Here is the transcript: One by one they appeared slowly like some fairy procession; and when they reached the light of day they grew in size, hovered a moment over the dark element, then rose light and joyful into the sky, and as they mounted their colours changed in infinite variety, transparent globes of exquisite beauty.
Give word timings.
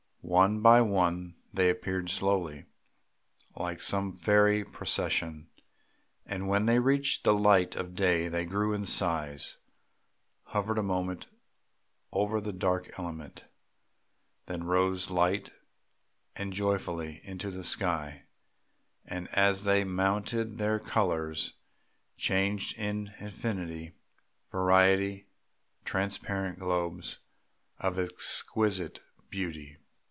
One 0.23 0.61
by 0.61 0.79
one 0.81 1.35
they 1.51 1.69
appeared 1.71 2.09
slowly 2.11 2.67
like 3.55 3.81
some 3.81 4.15
fairy 4.15 4.63
procession; 4.63 5.49
and 6.27 6.47
when 6.47 6.67
they 6.67 6.77
reached 6.79 7.23
the 7.23 7.33
light 7.33 7.75
of 7.75 7.95
day 7.95 8.27
they 8.29 8.45
grew 8.45 8.71
in 8.71 8.85
size, 8.85 9.57
hovered 10.43 10.77
a 10.77 10.83
moment 10.83 11.25
over 12.13 12.39
the 12.39 12.53
dark 12.53 12.97
element, 12.99 13.45
then 14.45 14.63
rose 14.63 15.09
light 15.09 15.49
and 16.35 16.53
joyful 16.53 16.99
into 17.01 17.49
the 17.51 17.63
sky, 17.65 18.25
and 19.05 19.27
as 19.29 19.63
they 19.63 19.83
mounted 19.83 20.59
their 20.59 20.77
colours 20.79 21.55
changed 22.15 22.77
in 22.77 23.11
infinite 23.19 23.95
variety, 24.51 25.25
transparent 25.83 26.57
globes 26.59 27.17
of 27.79 27.97
exquisite 27.99 28.99
beauty. 29.31 29.77